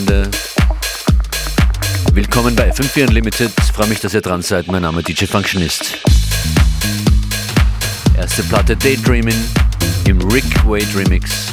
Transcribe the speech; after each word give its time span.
Wochenende. 0.00 0.30
Willkommen 2.14 2.56
bei 2.56 2.70
FM4 2.70 3.08
Unlimited. 3.08 3.50
Freue 3.74 3.88
mich, 3.88 4.00
dass 4.00 4.14
ihr 4.14 4.20
dran 4.20 4.40
seid. 4.40 4.66
Mein 4.66 4.82
Name 4.82 5.00
ist 5.00 5.08
DJ 5.08 5.26
Functionist. 5.26 5.98
Erste 8.16 8.42
Platte 8.44 8.76
Daydreaming 8.76 9.36
im 10.06 10.18
Rick 10.30 10.44
Wade 10.64 10.86
Remix. 10.96 11.52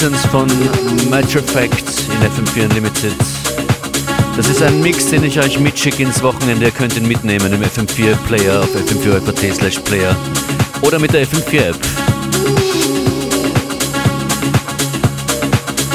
Reasons 0.00 0.26
von 0.26 0.46
Matter 1.10 1.42
Facts 1.42 2.04
in 2.06 2.30
FM4 2.30 2.66
Unlimited. 2.66 3.16
Das 4.36 4.48
ist 4.48 4.62
ein 4.62 4.80
Mix, 4.80 5.10
den 5.10 5.24
ich 5.24 5.40
euch 5.40 5.58
mitschicke 5.58 6.04
ins 6.04 6.22
Wochenende. 6.22 6.66
Ihr 6.66 6.70
könnt 6.70 6.96
ihn 6.96 7.08
mitnehmen 7.08 7.52
im 7.52 7.60
FM4 7.60 8.14
Player 8.28 8.60
auf 8.60 8.72
fm4.at 8.76 9.56
slash 9.56 9.80
player 9.80 10.14
oder 10.82 11.00
mit 11.00 11.12
der 11.12 11.26
FM4 11.26 11.70
App. 11.70 11.76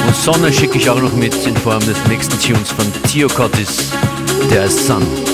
Und 0.06 0.16
Sonne 0.16 0.52
schicke 0.52 0.76
ich 0.76 0.90
auch 0.90 1.00
noch 1.00 1.14
mit 1.14 1.34
in 1.46 1.56
Form 1.56 1.80
des 1.80 1.96
nächsten 2.06 2.38
Tunes 2.38 2.72
von 2.72 2.84
Theo 3.10 3.28
Cottis, 3.28 3.90
der 4.50 4.66
ist 4.66 4.86
Sun. 4.86 5.33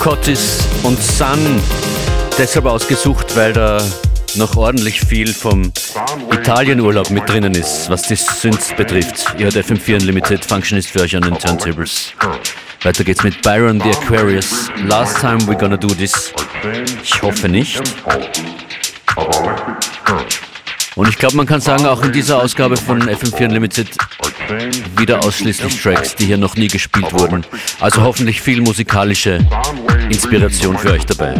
Cottis 0.00 0.66
und 0.82 0.98
Sun 0.98 1.60
deshalb 2.38 2.64
ausgesucht, 2.64 3.36
weil 3.36 3.52
da 3.52 3.86
noch 4.36 4.56
ordentlich 4.56 4.98
viel 4.98 5.34
vom 5.34 5.70
Italienurlaub 6.32 7.10
mit 7.10 7.28
drinnen 7.28 7.54
ist, 7.54 7.90
was 7.90 8.02
die 8.02 8.16
Synths 8.16 8.74
betrifft. 8.74 9.34
Ihr 9.36 9.44
hört 9.44 9.56
FM4 9.56 9.96
Unlimited, 9.96 10.42
Functionist 10.42 10.88
für 10.88 11.02
euch 11.02 11.14
an 11.14 11.22
den 11.22 11.38
Turntables. 11.38 12.14
Weiter 12.82 13.04
geht's 13.04 13.22
mit 13.24 13.42
Byron 13.42 13.78
the 13.78 13.90
Aquarius. 13.90 14.70
Last 14.86 15.20
time 15.20 15.38
we're 15.40 15.58
gonna 15.58 15.76
do 15.76 15.88
this. 15.88 16.32
Ich 17.04 17.20
hoffe 17.20 17.50
nicht. 17.50 17.78
Und 20.96 21.08
ich 21.08 21.18
glaube, 21.18 21.36
man 21.36 21.46
kann 21.46 21.60
sagen, 21.60 21.84
auch 21.84 22.02
in 22.02 22.12
dieser 22.12 22.42
Ausgabe 22.42 22.78
von 22.78 23.02
FM4 23.02 23.44
Unlimited 23.44 23.88
wieder 24.96 25.24
ausschließlich 25.24 25.80
Tracks, 25.80 26.16
die 26.16 26.26
hier 26.26 26.38
noch 26.38 26.56
nie 26.56 26.68
gespielt 26.68 27.12
wurden. 27.12 27.44
Also 27.80 28.02
hoffentlich 28.02 28.40
viel 28.40 28.60
musikalische 28.60 29.38
Inspiration 30.08 30.76
für 30.78 30.92
euch 30.92 31.06
dabei. 31.06 31.34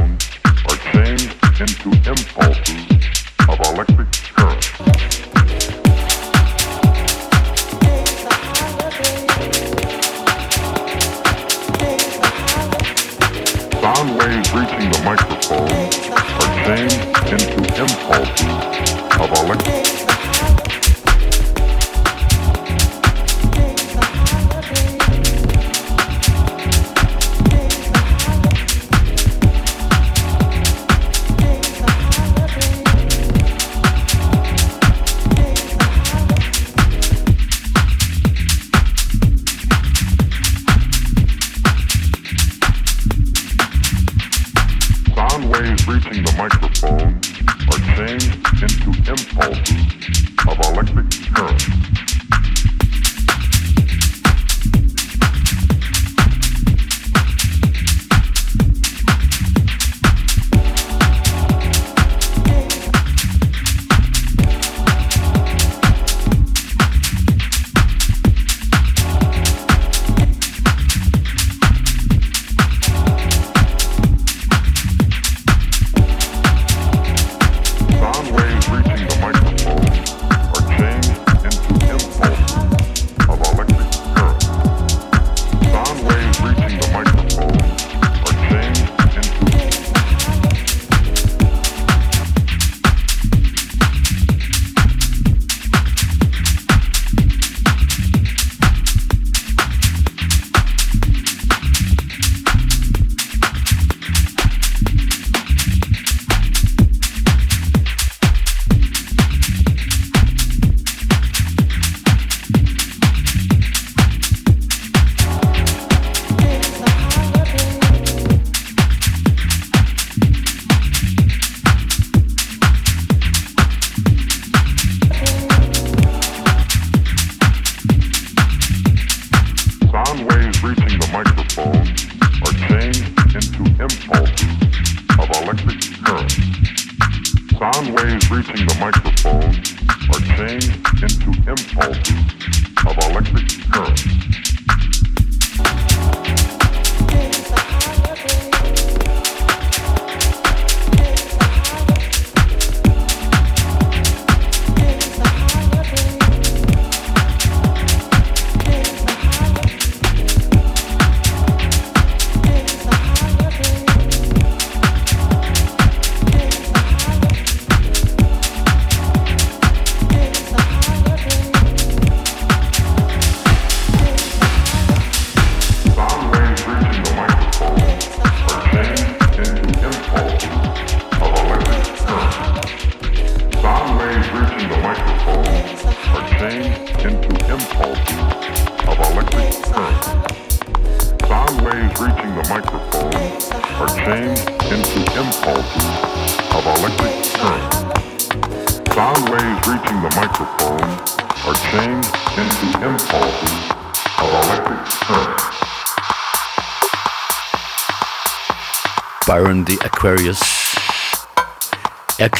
Aquarius 141.50 143.19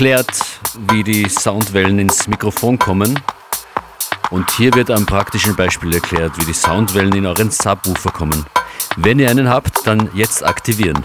erklärt, 0.00 0.30
wie 0.88 1.04
die 1.04 1.28
Soundwellen 1.28 1.98
ins 1.98 2.26
Mikrofon 2.26 2.78
kommen. 2.78 3.20
Und 4.30 4.50
hier 4.52 4.72
wird 4.72 4.90
am 4.90 5.04
praktischen 5.04 5.54
Beispiel 5.54 5.92
erklärt, 5.92 6.32
wie 6.38 6.46
die 6.46 6.54
Soundwellen 6.54 7.14
in 7.14 7.26
euren 7.26 7.50
Subwoofer 7.50 8.10
kommen. 8.10 8.46
Wenn 8.96 9.18
ihr 9.18 9.28
einen 9.28 9.50
habt, 9.50 9.86
dann 9.86 10.08
jetzt 10.14 10.42
aktivieren. 10.42 11.04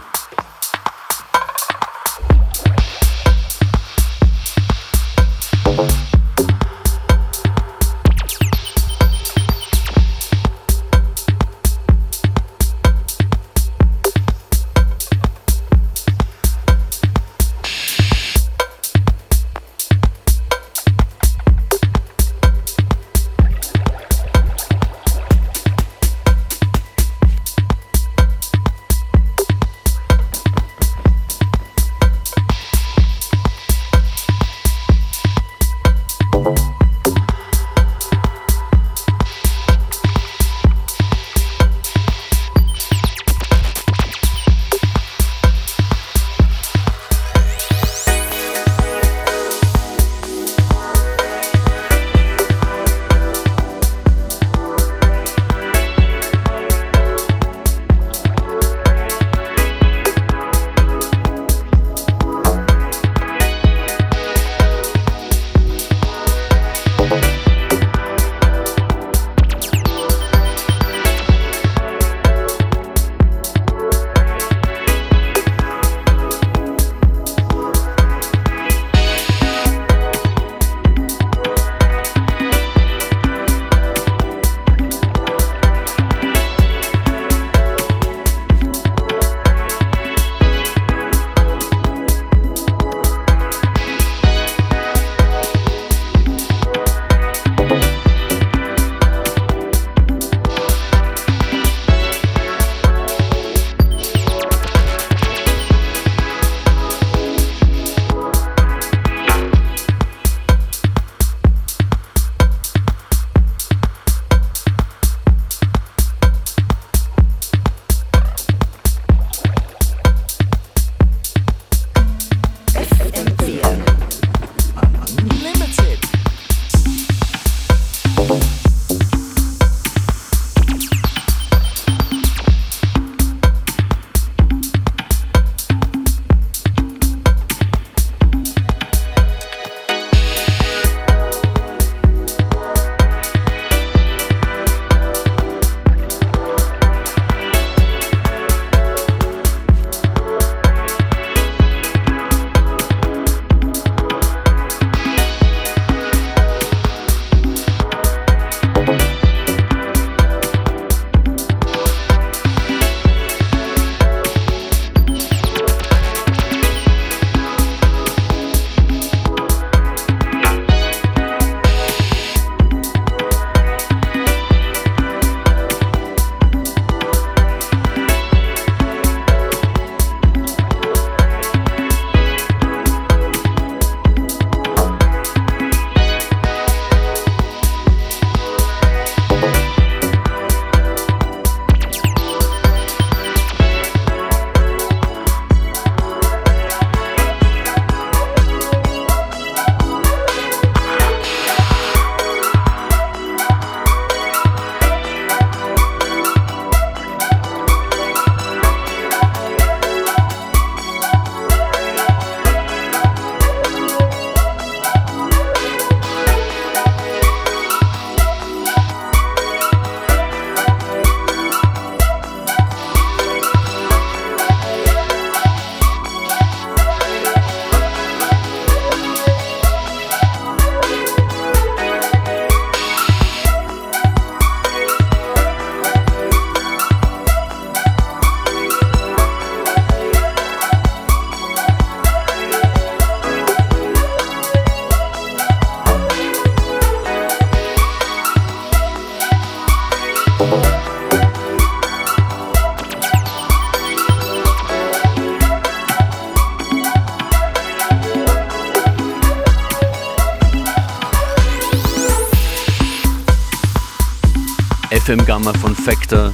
FM 265.06 265.24
Gamma 265.24 265.54
von 265.54 265.76
Factor. 265.76 266.34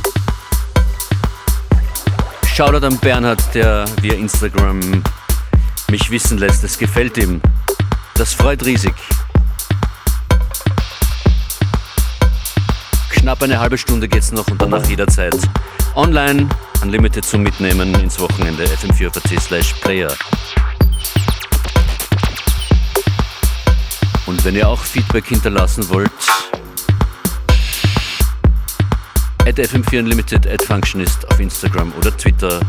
Shoutout 2.56 2.86
an 2.86 2.98
Bernhard, 3.00 3.44
der 3.54 3.84
via 4.02 4.14
Instagram 4.14 5.04
mich 5.90 6.10
wissen 6.10 6.38
lässt, 6.38 6.64
es 6.64 6.78
gefällt 6.78 7.18
ihm. 7.18 7.42
Das 8.14 8.34
freut 8.34 8.64
riesig. 8.64 8.94
Knapp 13.10 13.44
eine 13.44 13.60
halbe 13.60 13.78
Stunde 13.78 14.08
geht's 14.08 14.32
noch 14.32 14.48
und 14.48 14.62
danach 14.62 14.86
jederzeit 14.86 15.36
online, 15.96 16.48
unlimited 16.82 17.26
zum 17.26 17.44
Mitnehmen 17.44 17.94
ins 17.96 18.22
Wochenende 18.22 18.64
fm4.at 18.64 19.42
slash 19.42 19.74
player. 19.82 20.14
Und 24.28 24.46
wenn 24.46 24.56
ihr 24.56 24.70
auch 24.70 24.80
Feedback 24.80 25.26
hinterlassen 25.26 25.90
wollt, 25.90 26.10
at 29.52 29.58
FM4 29.58 30.00
Unlimited, 30.00 30.48
at 30.48 30.62
Functionist 30.62 31.30
auf 31.30 31.38
Instagram 31.42 31.92
oder 31.98 32.16
Twitter 32.16 32.62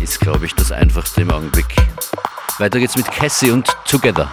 ist, 0.00 0.18
glaube 0.18 0.46
ich, 0.46 0.54
das 0.54 0.72
einfachste 0.72 1.20
im 1.20 1.30
Augenblick. 1.30 1.66
Weiter 2.58 2.78
geht's 2.78 2.96
mit 2.96 3.06
Cassie 3.06 3.50
und 3.50 3.68
Together. 3.86 4.30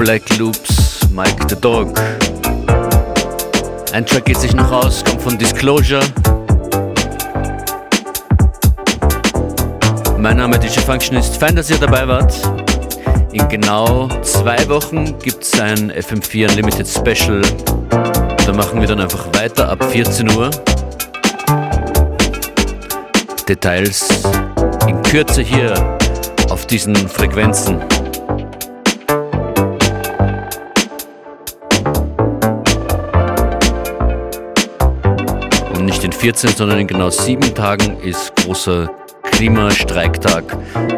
Black 0.00 0.38
Loops, 0.38 1.06
Mike 1.10 1.46
the 1.46 1.56
Dog. 1.56 1.92
Ein 3.92 4.06
Track 4.06 4.24
geht 4.24 4.38
sich 4.38 4.54
noch 4.54 4.72
aus, 4.72 5.04
kommt 5.04 5.20
von 5.20 5.36
Disclosure. 5.36 6.00
Mein 10.16 10.38
Name 10.38 10.56
ist 10.56 10.64
DJ 10.64 10.80
Functionist, 10.80 11.36
fein, 11.36 11.54
dass 11.54 11.68
ihr 11.68 11.76
dabei 11.76 12.08
wart. 12.08 12.34
In 13.32 13.46
genau 13.50 14.08
zwei 14.22 14.66
Wochen 14.70 15.18
gibt 15.18 15.42
es 15.44 15.60
ein 15.60 15.92
FM4 15.92 16.48
Unlimited 16.48 16.88
Special. 16.88 17.42
Da 17.90 18.52
machen 18.54 18.80
wir 18.80 18.88
dann 18.88 19.00
einfach 19.00 19.26
weiter 19.34 19.68
ab 19.68 19.84
14 19.84 20.30
Uhr. 20.30 20.50
Details 23.46 24.22
in 24.88 25.02
Kürze 25.02 25.42
hier 25.42 25.74
auf 26.48 26.64
diesen 26.64 26.96
Frequenzen. 26.96 27.89
14, 36.20 36.50
sondern 36.50 36.80
in 36.80 36.86
genau 36.86 37.08
sieben 37.08 37.54
Tagen 37.54 37.98
ist 38.02 38.36
großer 38.36 38.90
Klimastreiktag. 39.22 40.44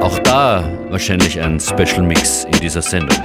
Auch 0.00 0.18
da 0.18 0.68
wahrscheinlich 0.90 1.40
ein 1.40 1.60
Special 1.60 2.02
Mix 2.02 2.42
in 2.42 2.58
dieser 2.58 2.82
Sendung. 2.82 3.16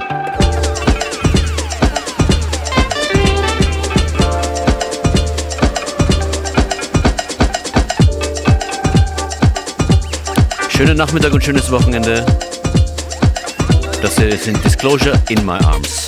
Schönen 10.68 10.96
Nachmittag 10.96 11.32
und 11.32 11.42
schönes 11.42 11.68
Wochenende. 11.72 12.24
Das 14.00 14.16
hier 14.16 14.36
sind 14.36 14.64
Disclosure 14.64 15.20
in 15.30 15.44
My 15.44 15.58
Arms. 15.64 16.07